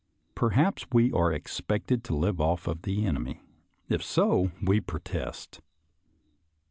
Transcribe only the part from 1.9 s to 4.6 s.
to live off of the enemy; if so,